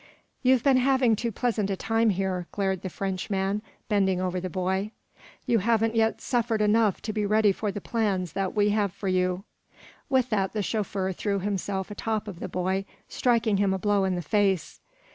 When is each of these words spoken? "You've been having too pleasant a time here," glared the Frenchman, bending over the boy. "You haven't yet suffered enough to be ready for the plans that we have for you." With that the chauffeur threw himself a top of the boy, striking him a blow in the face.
"You've 0.41 0.63
been 0.63 0.77
having 0.77 1.15
too 1.15 1.31
pleasant 1.31 1.69
a 1.69 1.75
time 1.75 2.09
here," 2.09 2.47
glared 2.51 2.81
the 2.81 2.89
Frenchman, 2.89 3.61
bending 3.87 4.19
over 4.19 4.39
the 4.39 4.49
boy. 4.49 4.89
"You 5.45 5.59
haven't 5.59 5.93
yet 5.93 6.21
suffered 6.21 6.59
enough 6.59 7.03
to 7.03 7.13
be 7.13 7.23
ready 7.23 7.51
for 7.51 7.71
the 7.71 7.81
plans 7.81 8.33
that 8.33 8.55
we 8.55 8.69
have 8.69 8.91
for 8.91 9.07
you." 9.07 9.43
With 10.09 10.31
that 10.31 10.53
the 10.53 10.63
chauffeur 10.63 11.13
threw 11.13 11.37
himself 11.37 11.91
a 11.91 11.93
top 11.93 12.27
of 12.27 12.39
the 12.39 12.49
boy, 12.49 12.85
striking 13.09 13.57
him 13.57 13.75
a 13.75 13.77
blow 13.77 14.03
in 14.03 14.15
the 14.15 14.23
face. 14.23 14.79